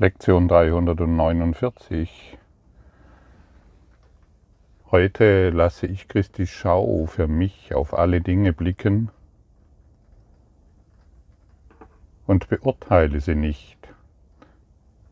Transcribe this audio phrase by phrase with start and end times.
[0.00, 2.38] Lektion 349.
[4.92, 9.10] Heute lasse ich Christi Schau für mich auf alle Dinge blicken
[12.28, 13.92] und beurteile sie nicht,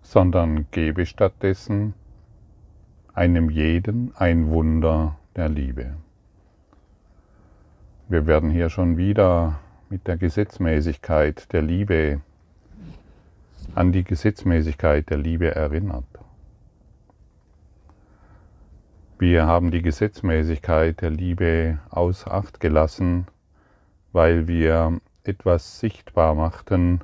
[0.03, 1.95] sondern gebe stattdessen
[3.13, 5.97] einem jeden ein Wunder der Liebe.
[8.09, 9.59] Wir werden hier schon wieder
[9.89, 12.21] mit der Gesetzmäßigkeit der Liebe
[13.75, 16.05] an die Gesetzmäßigkeit der Liebe erinnert.
[19.19, 23.27] Wir haben die Gesetzmäßigkeit der Liebe außer Acht gelassen,
[24.13, 27.01] weil wir etwas sichtbar machten,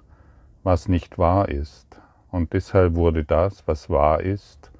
[0.62, 2.00] was nicht wahr ist.
[2.30, 4.70] Und deshalb wurde das, was wahr ist,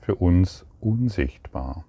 [0.00, 1.84] für uns unsichtbar.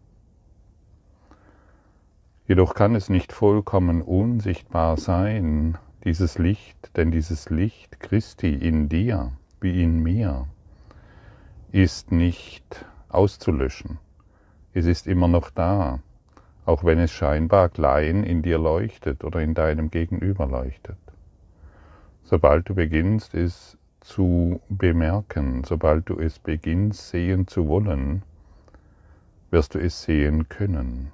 [2.47, 9.31] Jedoch kann es nicht vollkommen unsichtbar sein, dieses Licht, denn dieses Licht Christi in dir,
[9.61, 10.47] wie in mir,
[11.71, 13.99] ist nicht auszulöschen.
[14.73, 15.99] Es ist immer noch da,
[16.65, 20.97] auch wenn es scheinbar klein in dir leuchtet oder in deinem Gegenüber leuchtet.
[22.23, 28.23] Sobald du beginnst, es zu bemerken, sobald du es beginnst sehen zu wollen,
[29.51, 31.11] wirst du es sehen können.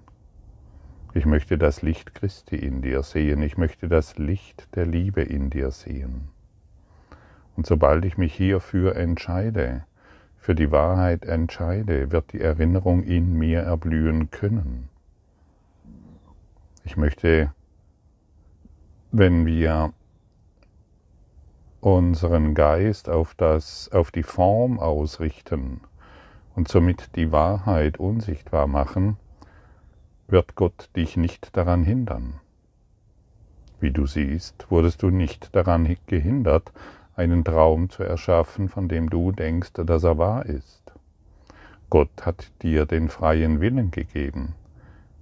[1.14, 5.50] Ich möchte das Licht Christi in dir sehen, ich möchte das Licht der Liebe in
[5.50, 6.30] dir sehen.
[7.58, 9.84] Und sobald ich mich hierfür entscheide,
[10.38, 14.90] für die Wahrheit entscheide, wird die Erinnerung in mir erblühen können.
[16.86, 17.52] Ich möchte,
[19.12, 19.92] wenn wir
[21.82, 25.82] unseren Geist auf, das, auf die Form ausrichten
[26.56, 29.18] und somit die Wahrheit unsichtbar machen,
[30.28, 32.36] wird Gott dich nicht daran hindern.
[33.80, 36.72] Wie du siehst, wurdest du nicht daran gehindert,
[37.18, 40.84] einen Traum zu erschaffen, von dem du denkst, dass er wahr ist.
[41.90, 44.54] Gott hat dir den freien Willen gegeben,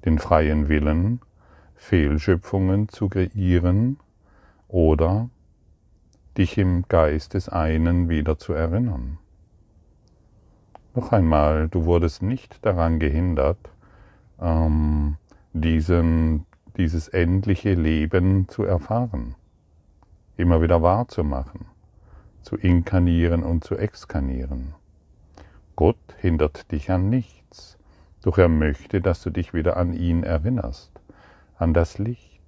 [0.04, 1.22] den freien Willen,
[1.76, 3.98] Fehlschöpfungen zu kreieren
[4.68, 5.30] oder
[6.38, 9.18] dich im Geist des einen wieder zu erinnern.
[10.96, 13.70] Noch einmal, du wurdest nicht daran gehindert,
[14.42, 15.18] ähm,
[15.54, 16.46] diesen,
[16.76, 19.36] dieses endliche Leben zu erfahren,
[20.36, 21.75] immer wieder wahrzumachen
[22.46, 24.76] zu inkarnieren und zu exkarnieren.
[25.76, 27.78] Gott hindert dich an nichts,
[28.22, 30.92] doch er möchte, dass du dich wieder an ihn erinnerst,
[31.58, 32.42] an das Licht.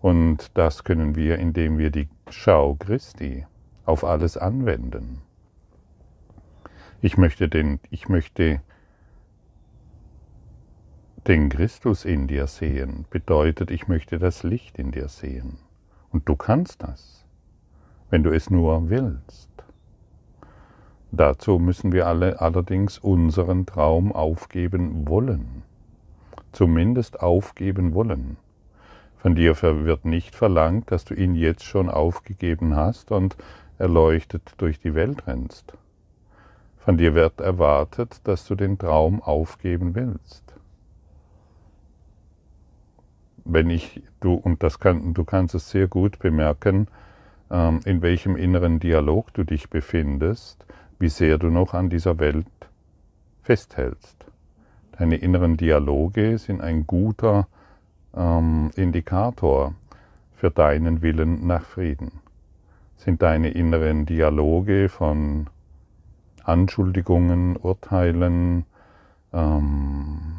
[0.00, 3.46] Und das können wir, indem wir die Schau Christi
[3.84, 5.20] auf alles anwenden.
[7.02, 8.62] Ich möchte den, ich möchte
[11.26, 15.58] den Christus in dir sehen, bedeutet, ich möchte das Licht in dir sehen.
[16.10, 17.21] Und du kannst das
[18.12, 19.48] wenn du es nur willst.
[21.12, 25.62] Dazu müssen wir alle allerdings unseren Traum aufgeben wollen.
[26.52, 28.36] Zumindest aufgeben wollen.
[29.16, 33.34] Von dir wird nicht verlangt, dass du ihn jetzt schon aufgegeben hast und
[33.78, 35.72] erleuchtet durch die Welt rennst.
[36.76, 40.44] Von dir wird erwartet, dass du den Traum aufgeben willst.
[43.46, 46.88] Wenn ich, du, und das kann, du kannst es sehr gut bemerken,
[47.52, 50.64] in welchem inneren Dialog du dich befindest,
[50.98, 52.46] wie sehr du noch an dieser Welt
[53.42, 54.24] festhältst.
[54.92, 57.46] Deine inneren Dialoge sind ein guter
[58.16, 59.74] ähm, Indikator
[60.34, 62.20] für deinen Willen nach Frieden.
[62.96, 65.48] Sind deine inneren Dialoge von
[66.44, 68.64] Anschuldigungen, Urteilen,
[69.32, 70.36] ähm,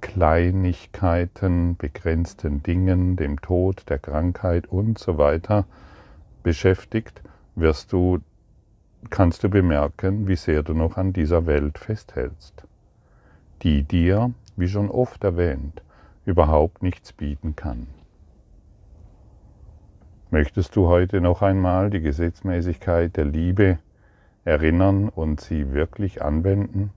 [0.00, 5.64] Kleinigkeiten, begrenzten Dingen, dem Tod, der Krankheit und so weiter
[6.42, 7.22] beschäftigt,
[7.54, 8.18] wirst du,
[9.10, 12.64] kannst du bemerken, wie sehr du noch an dieser Welt festhältst,
[13.62, 15.82] die dir, wie schon oft erwähnt,
[16.24, 17.86] überhaupt nichts bieten kann.
[20.30, 23.78] Möchtest du heute noch einmal die Gesetzmäßigkeit der Liebe
[24.44, 26.90] erinnern und sie wirklich anwenden?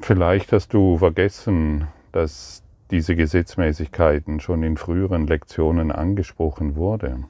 [0.00, 7.24] Vielleicht hast du vergessen, dass diese Gesetzmäßigkeiten schon in früheren Lektionen angesprochen wurde.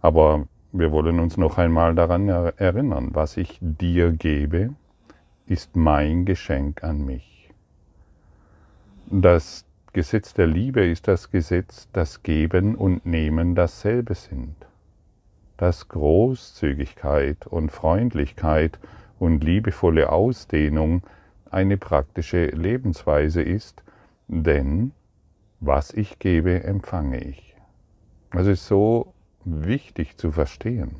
[0.00, 4.70] Aber wir wollen uns noch einmal daran erinnern, was ich dir gebe,
[5.46, 7.50] ist mein Geschenk an mich.
[9.10, 14.54] Das Gesetz der Liebe ist das Gesetz, dass Geben und Nehmen dasselbe sind.
[15.56, 18.78] Dass Großzügigkeit und Freundlichkeit
[19.18, 21.02] und liebevolle Ausdehnung
[21.50, 23.82] eine praktische Lebensweise ist,
[24.28, 24.92] denn
[25.60, 27.56] was ich gebe, empfange ich.
[28.32, 29.14] Das ist so
[29.44, 30.96] wichtig zu verstehen.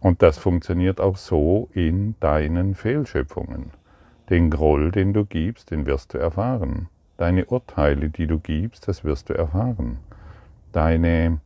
[0.00, 3.70] Und das funktioniert auch so in deinen Fehlschöpfungen.
[4.30, 6.88] Den Groll, den du gibst, den wirst du erfahren.
[7.16, 9.98] Deine Urteile, die du gibst, das wirst du erfahren.
[10.72, 11.40] Deine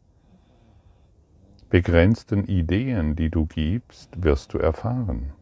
[1.69, 5.33] begrenzten Ideen, die du gibst, wirst du erfahren.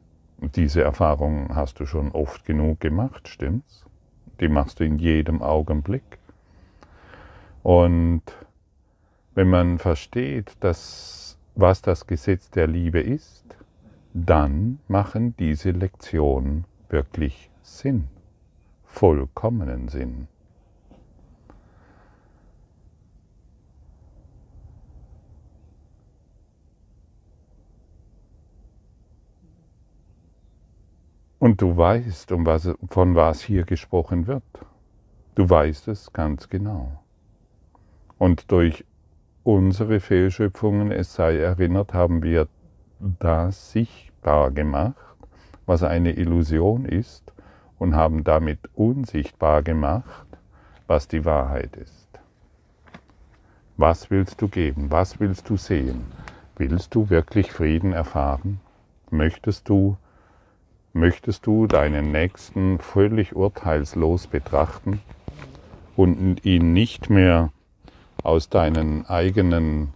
[0.41, 3.85] Diese Erfahrung hast du schon oft genug gemacht, stimmt's?
[4.41, 6.19] Die machst du in jedem Augenblick.
[7.65, 8.23] Und
[9.35, 13.45] wenn man versteht, dass, was das Gesetz der Liebe ist,
[14.15, 18.09] dann machen diese Lektionen wirklich Sinn,
[18.85, 20.29] vollkommenen Sinn.
[31.39, 34.43] Und du weißt, um was, von was hier gesprochen wird.
[35.35, 37.01] Du weißt es ganz genau.
[38.19, 38.85] Und durch
[39.45, 42.49] unsere Fehlschöpfungen, es sei erinnert, haben wir
[42.99, 44.97] das sichtbar gemacht,
[45.65, 47.33] was eine Illusion ist,
[47.79, 50.27] und haben damit unsichtbar gemacht,
[50.89, 52.09] was die Wahrheit ist.
[53.77, 54.91] Was willst du geben?
[54.91, 56.07] Was willst du sehen?
[56.57, 58.59] Willst du wirklich Frieden erfahren?
[59.11, 59.97] Möchtest du
[60.99, 65.01] Möchtest du deinen Nächsten völlig urteilslos betrachten
[65.95, 67.53] und ihn nicht mehr
[68.25, 69.95] aus deinen eigenen,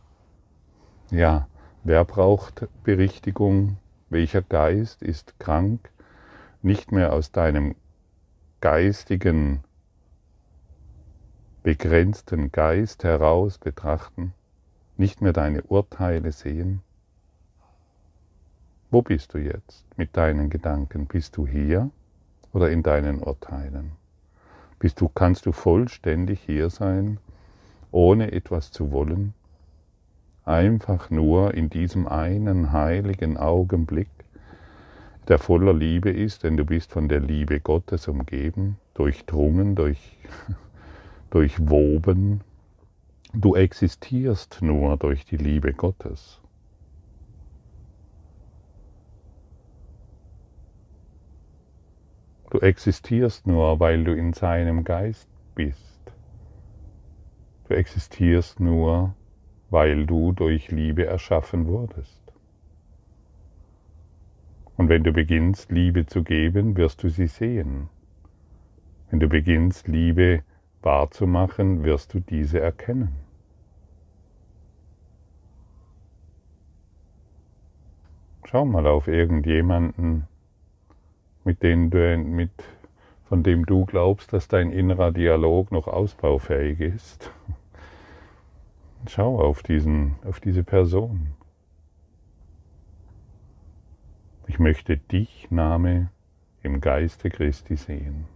[1.11, 1.49] ja,
[1.83, 3.79] wer braucht Berichtigung,
[4.11, 5.91] welcher Geist ist krank,
[6.63, 7.75] nicht mehr aus deinem
[8.61, 9.65] geistigen,
[11.65, 14.35] begrenzten Geist heraus betrachten,
[14.97, 16.81] nicht mehr deine Urteile sehen?
[18.93, 21.07] Wo bist du jetzt mit deinen Gedanken?
[21.07, 21.89] Bist du hier
[22.53, 23.93] oder in deinen Urteilen?
[24.79, 27.17] Bist du, kannst du vollständig hier sein,
[27.91, 29.33] ohne etwas zu wollen?
[30.45, 34.11] Einfach nur in diesem einen heiligen Augenblick,
[35.27, 40.19] der voller Liebe ist, denn du bist von der Liebe Gottes umgeben, durchdrungen, durch,
[41.31, 42.43] durchwoben.
[43.33, 46.42] Du existierst nur durch die Liebe Gottes.
[52.53, 56.03] Du existierst nur, weil du in seinem Geist bist.
[57.67, 59.15] Du existierst nur,
[59.71, 62.21] weil du durch Liebe erschaffen wurdest.
[64.77, 67.89] Und wenn du beginnst, Liebe zu geben, wirst du sie sehen.
[69.09, 70.43] Wenn du beginnst, Liebe
[70.83, 73.17] wahrzumachen, wirst du diese erkennen.
[78.45, 80.29] Schau mal auf irgendjemanden,
[81.45, 82.51] mit denen du, mit,
[83.25, 87.31] von dem du glaubst, dass dein innerer Dialog noch ausbaufähig ist.
[89.09, 91.35] Schau auf, diesen, auf diese Person.
[94.47, 96.11] Ich möchte dich, Name,
[96.63, 98.27] im Geiste Christi sehen.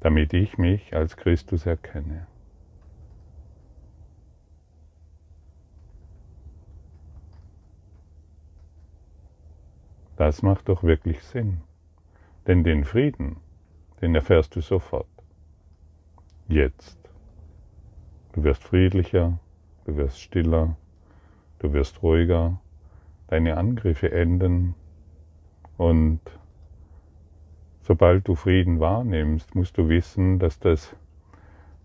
[0.00, 2.26] damit ich mich als Christus erkenne.
[10.18, 11.60] Das macht doch wirklich Sinn.
[12.48, 13.36] Denn den Frieden,
[14.00, 15.06] den erfährst du sofort.
[16.48, 16.98] Jetzt.
[18.32, 19.38] Du wirst friedlicher,
[19.84, 20.76] du wirst stiller,
[21.60, 22.58] du wirst ruhiger,
[23.28, 24.74] deine Angriffe enden
[25.76, 26.20] und
[27.82, 30.96] sobald du Frieden wahrnimmst, musst du wissen, dass, das,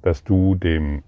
[0.01, 1.03] dass du dem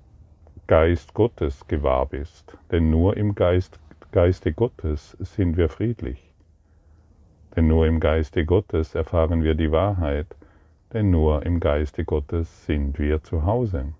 [0.67, 2.55] Geist Gottes gewahr bist.
[2.69, 3.79] Denn nur im Geist,
[4.11, 6.24] Geiste Gottes sind wir friedlich.
[7.55, 10.27] Denn nur im Geiste Gottes erfahren wir die Wahrheit,
[10.91, 13.93] denn nur im Geiste Gottes sind wir zu Hause.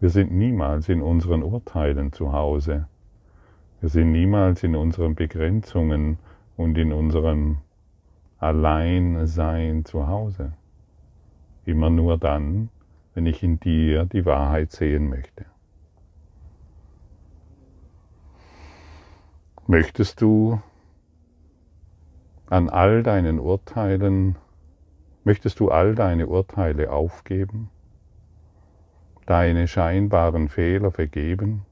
[0.00, 2.88] Wir sind niemals in unseren Urteilen zu Hause.
[3.80, 6.18] Wir sind niemals in unseren Begrenzungen
[6.56, 7.58] und in unserem
[8.38, 10.52] Alleinsein zu Hause.
[11.64, 12.70] Immer nur dann,
[13.14, 15.44] wenn ich in dir die Wahrheit sehen möchte.
[19.68, 20.60] Möchtest du
[22.52, 24.36] an all deinen Urteilen,
[25.24, 27.70] möchtest du all deine Urteile aufgeben,
[29.24, 31.64] deine scheinbaren Fehler vergeben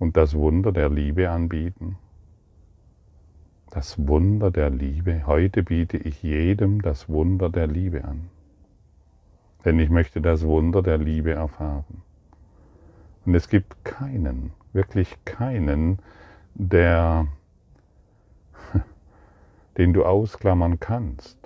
[0.00, 1.96] und das Wunder der Liebe anbieten?
[3.70, 5.28] Das Wunder der Liebe.
[5.28, 8.30] Heute biete ich jedem das Wunder der Liebe an.
[9.64, 12.02] Denn ich möchte das Wunder der Liebe erfahren.
[13.24, 16.00] Und es gibt keinen, wirklich keinen,
[16.54, 17.28] der
[19.76, 21.38] den du ausklammern kannst.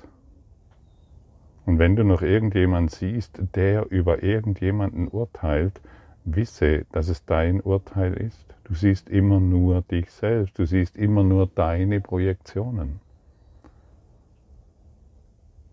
[1.67, 5.81] Und wenn du noch irgendjemand siehst, der über irgendjemanden urteilt,
[6.25, 8.55] wisse, dass es dein Urteil ist.
[8.65, 13.01] Du siehst immer nur dich selbst, du siehst immer nur deine Projektionen.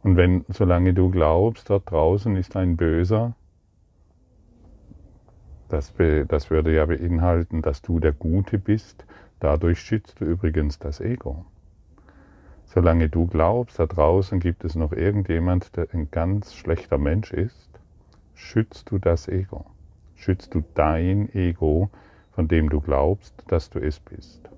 [0.03, 3.35] Und wenn, solange du glaubst, dort draußen ist ein Böser,
[5.67, 5.93] das,
[6.27, 9.05] das würde ja beinhalten, dass du der Gute bist,
[9.39, 11.45] dadurch schützt du übrigens das Ego.
[12.65, 17.69] Solange du glaubst, da draußen gibt es noch irgendjemand, der ein ganz schlechter Mensch ist,
[18.34, 19.65] schützt du das Ego
[20.15, 21.89] schützt du dein Ego,
[22.31, 24.50] von dem du glaubst, dass du es bist.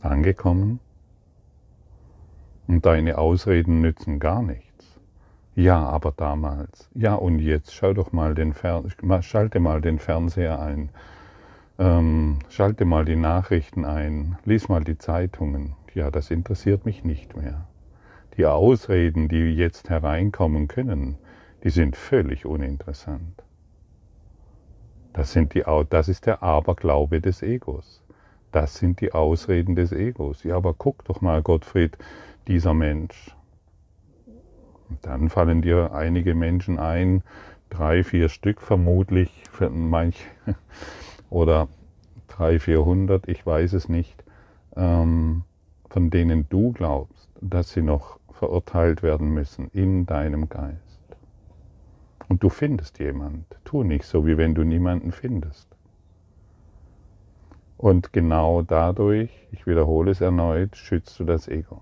[0.00, 0.80] Angekommen?
[2.66, 4.98] Und deine Ausreden nützen gar nichts.
[5.54, 6.90] Ja, aber damals.
[6.94, 8.82] Ja, und jetzt schau doch mal den Fer
[9.20, 10.90] schalte mal den Fernseher ein.
[11.78, 14.38] Ähm, schalte mal die Nachrichten ein.
[14.44, 15.74] Lies mal die Zeitungen.
[15.92, 17.66] Ja, das interessiert mich nicht mehr.
[18.36, 21.18] Die Ausreden, die jetzt hereinkommen können,
[21.64, 23.42] die sind völlig uninteressant.
[25.12, 28.02] Das, sind die, das ist der Aberglaube des Egos.
[28.52, 30.44] Das sind die Ausreden des Egos.
[30.44, 31.96] Ja, aber guck doch mal, Gottfried,
[32.46, 33.34] dieser Mensch.
[34.88, 37.22] Und dann fallen dir einige Menschen ein,
[37.70, 40.24] drei, vier Stück vermutlich, manch,
[41.34, 41.66] oder
[42.28, 44.22] drei, vierhundert, ich weiß es nicht,
[44.76, 45.42] ähm,
[45.90, 50.78] von denen du glaubst, dass sie noch verurteilt werden müssen in deinem Geist.
[52.28, 53.46] Und du findest jemand.
[53.64, 55.66] Tu nicht so, wie wenn du niemanden findest.
[57.78, 61.80] Und genau dadurch, ich wiederhole es erneut, schützt du das Ego.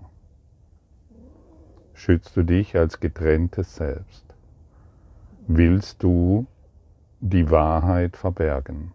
[1.93, 4.25] Schützt du dich als getrenntes Selbst.
[5.45, 6.47] Willst du
[7.19, 8.93] die Wahrheit verbergen?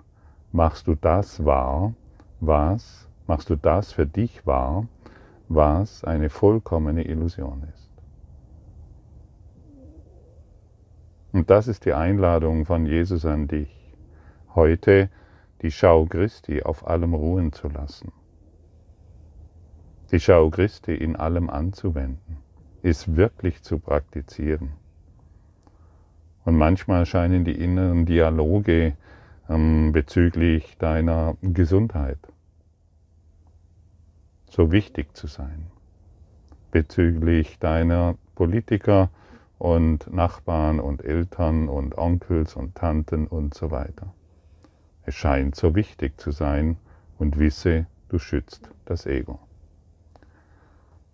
[0.53, 1.95] Machst du das wahr,
[2.41, 4.87] was, machst du das für dich wahr,
[5.49, 7.91] was eine vollkommene Illusion ist.
[11.33, 13.95] Und das ist die Einladung von Jesus an dich,
[14.55, 15.11] heute
[15.63, 18.13] die Schau Christi auf allem ruhen zu lassen.
[20.11, 22.39] Die Schau Christi in allem anzuwenden,
[22.83, 24.73] ist wirklich zu praktizieren.
[26.45, 28.97] Und manchmal scheinen die inneren Dialoge
[29.49, 32.19] ähm, bezüglich deiner Gesundheit
[34.51, 35.71] so wichtig zu sein
[36.71, 39.11] bezüglich deiner Politiker
[39.59, 44.13] und Nachbarn und Eltern und Onkels und Tanten und so weiter.
[45.05, 46.77] Es scheint so wichtig zu sein
[47.19, 49.39] und wisse, du schützt das Ego.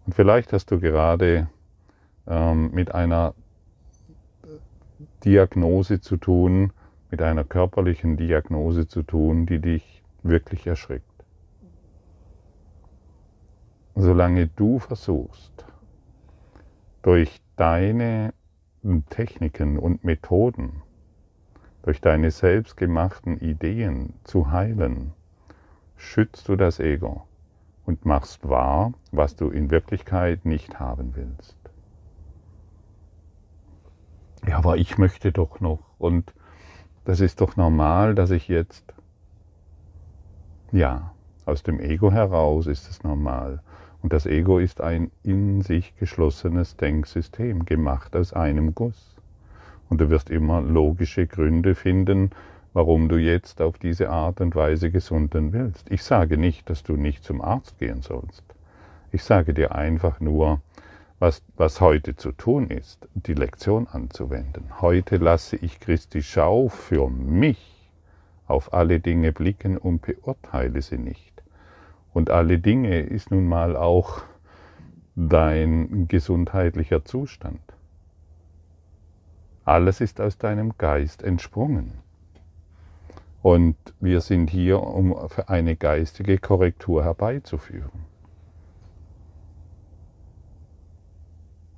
[0.04, 1.48] Und vielleicht hast du gerade
[2.26, 3.34] ähm, mit einer
[5.24, 6.72] Diagnose zu tun,
[7.14, 11.14] mit einer körperlichen Diagnose zu tun, die dich wirklich erschrickt
[13.94, 15.64] solange du versuchst,
[17.02, 18.34] durch deine
[19.08, 20.82] Techniken und Methoden,
[21.82, 25.12] durch deine selbstgemachten Ideen zu heilen,
[25.96, 27.26] schützt du das Ego
[27.86, 31.56] und machst wahr, was du in Wirklichkeit nicht haben willst.
[34.46, 36.34] Ja, aber ich möchte doch noch und
[37.04, 38.84] das ist doch normal, dass ich jetzt,
[40.72, 41.12] ja,
[41.46, 43.60] aus dem Ego heraus ist es normal.
[44.02, 49.14] Und das Ego ist ein in sich geschlossenes Denksystem, gemacht aus einem Guss.
[49.88, 52.30] Und du wirst immer logische Gründe finden,
[52.72, 55.90] warum du jetzt auf diese Art und Weise gesunden willst.
[55.90, 58.42] Ich sage nicht, dass du nicht zum Arzt gehen sollst.
[59.12, 60.60] Ich sage dir einfach nur,
[61.18, 64.80] was, was heute zu tun ist, die Lektion anzuwenden.
[64.80, 67.90] Heute lasse ich Christi Schau für mich
[68.46, 71.42] auf alle Dinge blicken und beurteile sie nicht.
[72.12, 74.22] Und alle Dinge ist nun mal auch
[75.16, 77.60] dein gesundheitlicher Zustand.
[79.64, 81.92] Alles ist aus deinem Geist entsprungen.
[83.42, 85.14] Und wir sind hier, um
[85.46, 88.13] eine geistige Korrektur herbeizuführen.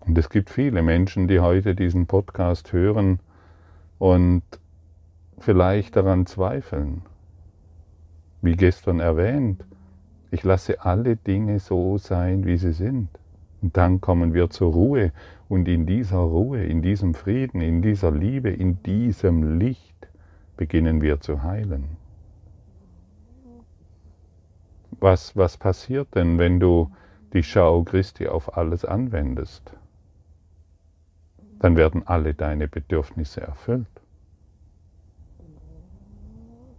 [0.07, 3.19] Und es gibt viele Menschen, die heute diesen Podcast hören
[3.99, 4.43] und
[5.39, 7.03] vielleicht daran zweifeln.
[8.41, 9.65] Wie gestern erwähnt,
[10.31, 13.09] ich lasse alle Dinge so sein, wie sie sind.
[13.63, 15.13] Und dann kommen wir zur Ruhe.
[15.49, 20.09] Und in dieser Ruhe, in diesem Frieden, in dieser Liebe, in diesem Licht
[20.57, 21.97] beginnen wir zu heilen.
[25.01, 26.91] Was, was passiert denn, wenn du
[27.33, 29.73] die Schau Christi auf alles anwendest?
[31.59, 33.87] Dann werden alle deine Bedürfnisse erfüllt.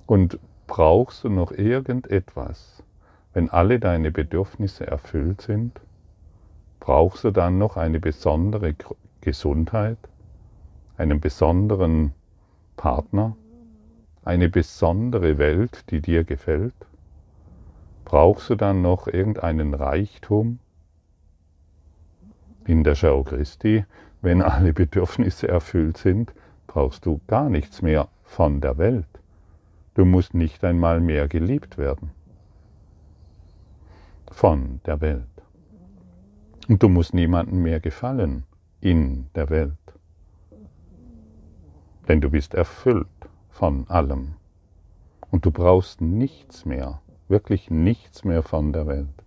[0.06, 2.84] Und brauchst du noch irgendetwas,
[3.34, 5.80] wenn alle deine Bedürfnisse erfüllt sind,
[6.88, 8.74] Brauchst du dann noch eine besondere
[9.20, 9.98] Gesundheit,
[10.96, 12.14] einen besonderen
[12.78, 13.36] Partner,
[14.24, 16.74] eine besondere Welt, die dir gefällt?
[18.06, 20.60] Brauchst du dann noch irgendeinen Reichtum?
[22.66, 23.84] In der Schau Christi,
[24.22, 26.34] wenn alle Bedürfnisse erfüllt sind,
[26.66, 29.08] brauchst du gar nichts mehr von der Welt.
[29.94, 32.12] Du musst nicht einmal mehr geliebt werden
[34.32, 35.24] von der Welt.
[36.68, 38.44] Und du musst niemandem mehr gefallen
[38.82, 39.74] in der Welt.
[42.08, 43.08] Denn du bist erfüllt
[43.50, 44.36] von allem.
[45.32, 49.24] Und du brauchst nichts mehr, wirklich nichts mehr von der Welt.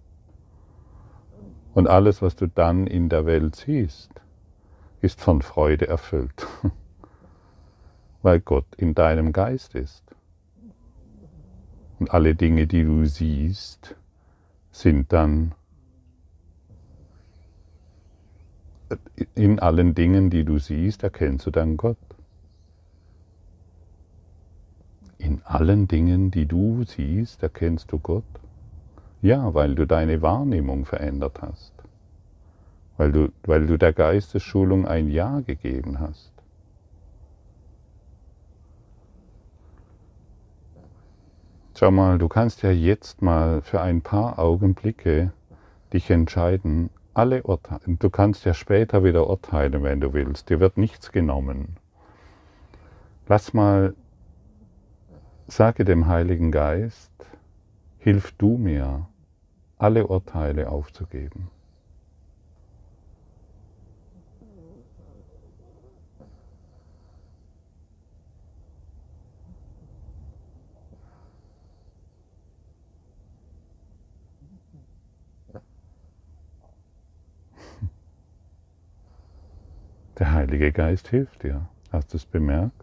[1.75, 4.11] Und alles, was du dann in der Welt siehst,
[5.01, 6.47] ist von Freude erfüllt,
[8.23, 10.05] weil Gott in deinem Geist ist.
[11.99, 13.95] Und alle Dinge, die du siehst,
[14.73, 15.55] sind dann
[19.35, 21.97] in allen Dingen, die du siehst, erkennst du dann Gott.
[25.19, 28.25] In allen Dingen, die du siehst, erkennst du Gott.
[29.23, 31.73] Ja, weil du deine Wahrnehmung verändert hast.
[33.01, 36.31] Weil du, weil du der Geistesschulung ein Ja gegeben hast.
[41.75, 45.33] Schau mal, du kannst ja jetzt mal für ein paar Augenblicke
[45.95, 50.77] dich entscheiden, alle Urteile, du kannst ja später wieder urteilen, wenn du willst, dir wird
[50.77, 51.79] nichts genommen.
[53.29, 53.95] Lass mal,
[55.47, 57.13] sage dem Heiligen Geist,
[57.97, 59.07] hilf du mir,
[59.79, 61.49] alle Urteile aufzugeben.
[80.21, 81.67] Der Heilige Geist hilft dir.
[81.91, 82.75] Hast du es bemerkt?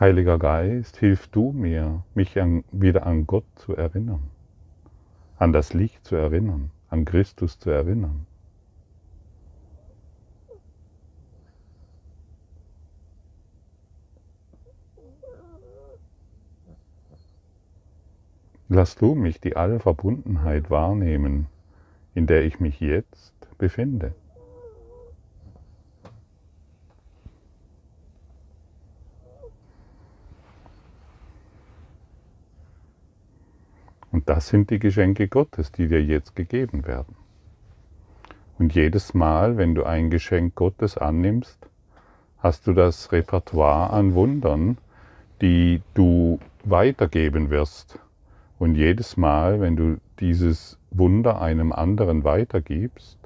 [0.00, 4.24] Heiliger Geist, hilf du mir, mich an, wieder an Gott zu erinnern,
[5.38, 8.26] an das Licht zu erinnern, an Christus zu erinnern.
[18.68, 21.46] Lass du mich die Allverbundenheit wahrnehmen,
[22.12, 23.33] in der ich mich jetzt
[23.64, 24.12] befinde.
[34.12, 37.16] Und das sind die Geschenke Gottes, die dir jetzt gegeben werden.
[38.58, 41.58] Und jedes Mal, wenn du ein Geschenk Gottes annimmst,
[42.40, 44.76] hast du das Repertoire an Wundern,
[45.40, 47.98] die du weitergeben wirst.
[48.58, 53.23] Und jedes Mal, wenn du dieses Wunder einem anderen weitergibst,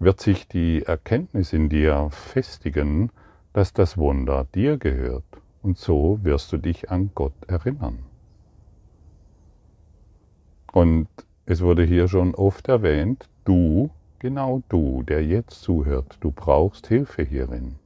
[0.00, 3.10] wird sich die Erkenntnis in dir festigen,
[3.52, 5.24] dass das Wunder dir gehört.
[5.62, 7.98] Und so wirst du dich an Gott erinnern.
[10.72, 11.08] Und
[11.44, 17.22] es wurde hier schon oft erwähnt, du, genau du, der jetzt zuhört, du brauchst Hilfe
[17.22, 17.76] hierin.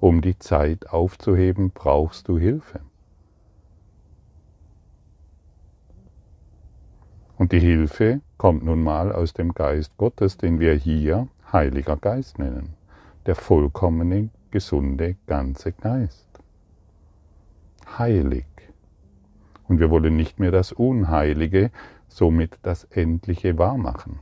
[0.00, 2.80] Um die Zeit aufzuheben, brauchst du Hilfe.
[7.38, 12.40] Und die Hilfe kommt nun mal aus dem Geist Gottes, den wir hier Heiliger Geist
[12.40, 12.74] nennen,
[13.26, 16.26] der vollkommene, gesunde, ganze Geist.
[17.96, 18.46] Heilig.
[19.68, 21.70] Und wir wollen nicht mehr das Unheilige,
[22.08, 24.18] somit das Endliche wahrmachen.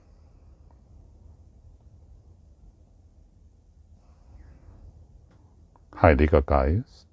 [6.03, 7.09] Heiliger Geist,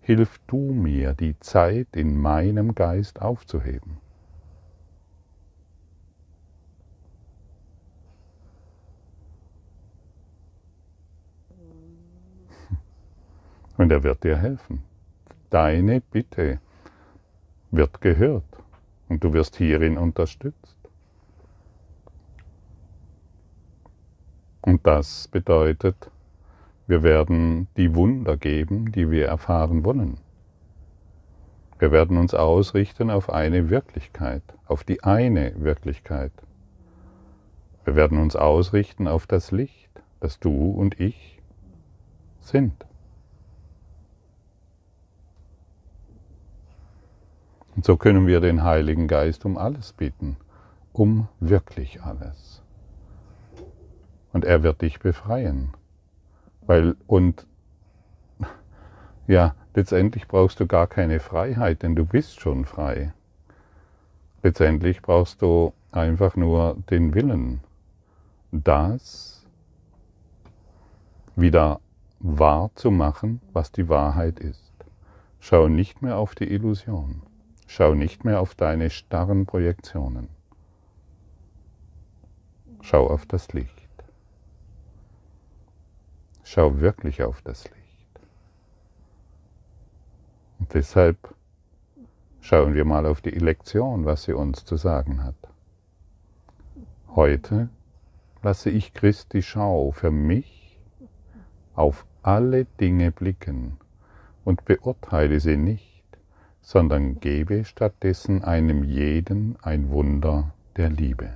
[0.00, 3.98] hilf du mir, die Zeit in meinem Geist aufzuheben.
[13.78, 14.82] Und er wird dir helfen.
[15.50, 16.60] Deine Bitte
[17.70, 18.44] wird gehört
[19.08, 20.76] und du wirst hierin unterstützt.
[24.60, 26.10] Und das bedeutet,
[26.88, 30.18] wir werden die Wunder geben, die wir erfahren wollen.
[31.78, 36.32] Wir werden uns ausrichten auf eine Wirklichkeit, auf die eine Wirklichkeit.
[37.84, 41.40] Wir werden uns ausrichten auf das Licht, das du und ich
[42.40, 42.87] sind.
[47.78, 50.36] Und so können wir den Heiligen Geist um alles bitten,
[50.92, 52.60] um wirklich alles.
[54.32, 55.68] Und er wird dich befreien.
[56.66, 57.46] Weil, und
[59.28, 63.12] ja, letztendlich brauchst du gar keine Freiheit, denn du bist schon frei.
[64.42, 67.60] Letztendlich brauchst du einfach nur den Willen,
[68.50, 69.46] das
[71.36, 71.78] wieder
[72.18, 74.72] wahr zu machen, was die Wahrheit ist.
[75.38, 77.22] Schau nicht mehr auf die Illusion.
[77.70, 80.30] Schau nicht mehr auf deine starren Projektionen.
[82.80, 83.88] Schau auf das Licht.
[86.44, 88.20] Schau wirklich auf das Licht.
[90.58, 91.34] Und deshalb
[92.40, 95.36] schauen wir mal auf die Lektion, was sie uns zu sagen hat.
[97.14, 97.68] Heute
[98.42, 100.80] lasse ich Christi Schau für mich
[101.74, 103.76] auf alle Dinge blicken
[104.46, 105.87] und beurteile sie nicht,
[106.68, 111.30] sondern gebe stattdessen einem jeden ein Wunder der Liebe.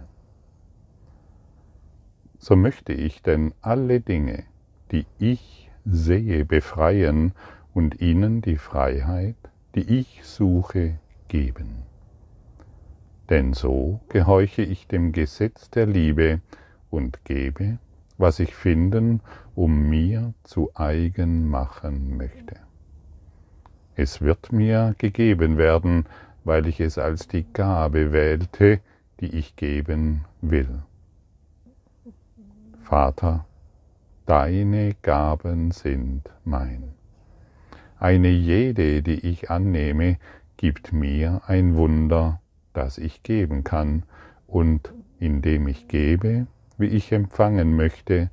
[2.39, 4.45] So möchte ich denn alle Dinge,
[4.91, 7.33] die ich sehe, befreien
[7.73, 9.37] und ihnen die Freiheit,
[9.75, 11.85] die ich suche, geben.
[13.31, 16.43] Denn so gehorche ich dem Gesetz der Liebe
[16.91, 17.79] und gebe,
[18.19, 19.23] was ich finden,
[19.55, 22.57] um mir zu eigen machen möchte.
[23.95, 26.07] Es wird mir gegeben werden,
[26.45, 28.81] weil ich es als die Gabe wählte,
[29.21, 30.83] die ich geben will.
[32.83, 33.45] Vater,
[34.27, 36.95] deine Gaben sind mein.
[37.99, 40.19] Eine jede, die ich annehme,
[40.57, 42.41] gibt mir ein Wunder,
[42.73, 44.05] das ich geben kann,
[44.47, 46.47] und indem ich gebe,
[46.79, 48.31] wie ich empfangen möchte,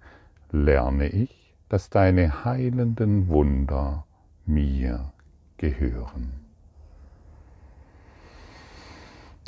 [0.52, 4.06] lerne ich, dass deine heilenden Wunder
[4.46, 5.12] mir
[5.60, 6.32] gehören.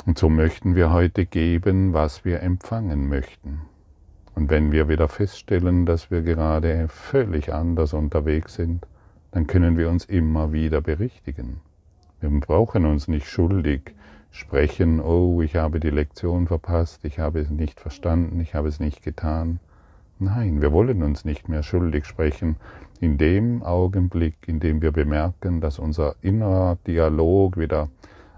[0.06, 3.62] Und so möchten wir heute geben, was wir empfangen möchten.
[4.34, 8.86] Und wenn wir wieder feststellen, dass wir gerade völlig anders unterwegs sind,
[9.30, 11.60] dann können wir uns immer wieder berichtigen.
[12.20, 13.94] Wir brauchen uns nicht schuldig
[14.30, 18.80] sprechen, oh, ich habe die Lektion verpasst, ich habe es nicht verstanden, ich habe es
[18.80, 19.60] nicht getan.
[20.24, 22.54] Nein, wir wollen uns nicht mehr schuldig sprechen.
[23.00, 27.88] In dem Augenblick, in dem wir bemerken, dass unser innerer Dialog wieder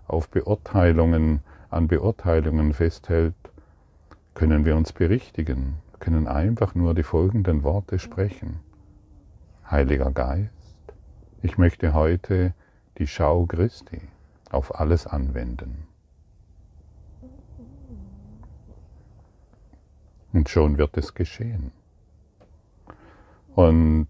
[0.07, 3.35] auf Beurteilungen, an Beurteilungen festhält,
[4.33, 8.61] können wir uns berichtigen, können einfach nur die folgenden Worte sprechen.
[9.70, 10.94] Heiliger Geist,
[11.42, 12.55] ich möchte heute
[12.97, 14.01] die Schau Christi
[14.51, 15.87] auf alles anwenden.
[20.35, 21.70] Und schon wird es geschehen.
[23.55, 24.09] Und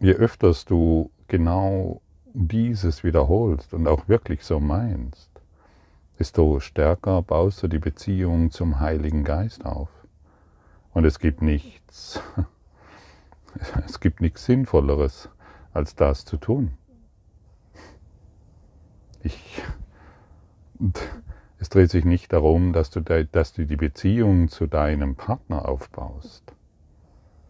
[0.00, 2.00] je öfters du genau
[2.32, 5.30] dieses wiederholst und auch wirklich so meinst,
[6.18, 9.90] desto stärker baust du die Beziehung zum Heiligen Geist auf.
[10.94, 12.20] Und es gibt nichts,
[13.86, 15.28] es gibt nichts Sinnvolleres,
[15.74, 16.72] als das zu tun.
[19.22, 19.62] Ich,
[21.64, 26.52] es dreht sich nicht darum, dass du, dass du die Beziehung zu deinem Partner aufbaust.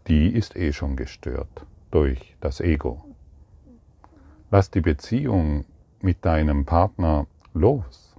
[0.07, 3.05] Die ist eh schon gestört durch das Ego.
[4.53, 5.65] Lass die Beziehung
[6.01, 8.15] mit deinem Partner los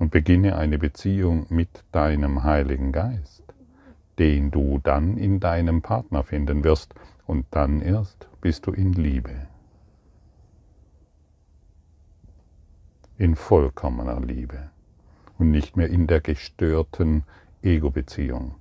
[0.00, 3.44] und beginne eine Beziehung mit deinem Heiligen Geist,
[4.18, 6.92] den du dann in deinem Partner finden wirst
[7.24, 9.46] und dann erst bist du in Liebe.
[13.18, 14.70] In vollkommener Liebe
[15.38, 17.24] und nicht mehr in der gestörten
[17.62, 18.56] Ego-Beziehung.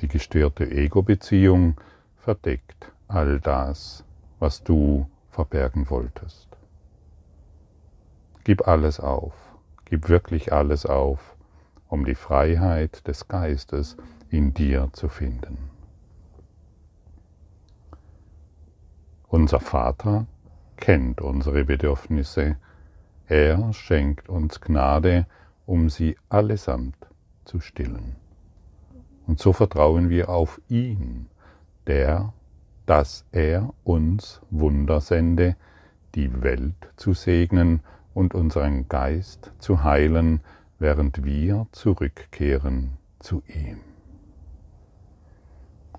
[0.00, 1.80] Die gestörte Ego-Beziehung
[2.16, 4.04] verdeckt all das,
[4.38, 6.48] was du verbergen wolltest.
[8.44, 9.34] Gib alles auf,
[9.84, 11.36] gib wirklich alles auf,
[11.88, 13.96] um die Freiheit des Geistes
[14.30, 15.70] in dir zu finden.
[19.28, 20.26] Unser Vater
[20.76, 22.56] kennt unsere Bedürfnisse,
[23.26, 25.26] er schenkt uns Gnade,
[25.66, 26.96] um sie allesamt
[27.44, 28.16] zu stillen.
[29.26, 31.26] Und so vertrauen wir auf ihn,
[31.86, 32.32] der,
[32.86, 35.56] dass er uns Wunder sende,
[36.14, 37.80] die Welt zu segnen
[38.12, 40.40] und unseren Geist zu heilen,
[40.78, 43.80] während wir zurückkehren zu ihm.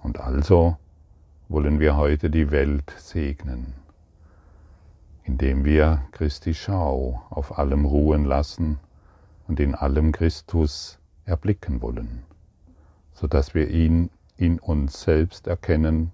[0.04, 0.78] Und also
[1.50, 3.85] wollen wir heute die Welt segnen
[5.26, 8.80] indem wir Christi Schau auf allem ruhen lassen
[9.48, 12.24] und in allem Christus erblicken wollen,
[13.12, 16.12] sodass wir ihn in uns selbst erkennen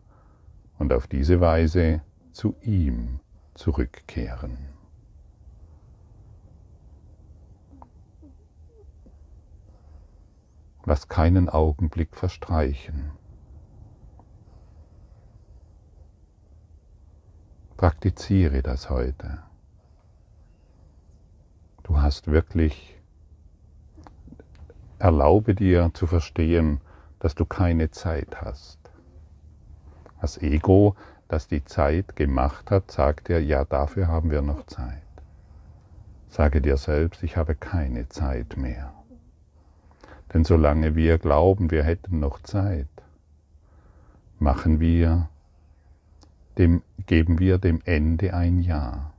[0.80, 3.20] und auf diese Weise zu ihm
[3.54, 4.58] zurückkehren.
[10.86, 13.12] Lass keinen Augenblick verstreichen.
[17.82, 19.40] Praktiziere das heute.
[21.82, 22.96] Du hast wirklich
[25.00, 26.80] erlaube dir zu verstehen,
[27.18, 28.78] dass du keine Zeit hast.
[30.22, 30.96] Das Ego,
[31.28, 35.02] das die Zeit gemacht hat, sagt dir, ja, dafür haben wir noch Zeit.
[36.30, 38.94] Sage dir selbst, ich habe keine Zeit mehr.
[40.32, 42.90] Denn solange wir glauben, wir hätten noch Zeit,
[44.38, 45.31] machen wir
[46.62, 49.14] dem, geben wir dem Ende ein Ja.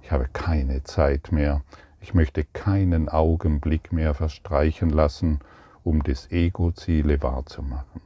[0.00, 1.62] Ich habe keine Zeit mehr.
[2.00, 5.40] Ich möchte keinen Augenblick mehr verstreichen lassen,
[5.82, 8.00] um des Ego-Ziele wahrzumachen.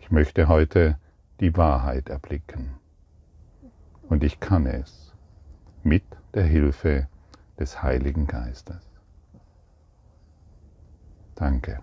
[0.00, 0.98] Ich möchte heute
[1.40, 2.78] die Wahrheit erblicken.
[4.08, 5.12] Und ich kann es
[5.82, 7.06] mit der Hilfe
[7.58, 8.88] des Heiligen Geistes.
[11.34, 11.82] Danke.